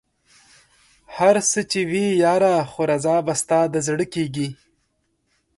[1.15, 4.49] هر څه چې وي ياره خو رضا به ستا د زړه کېږي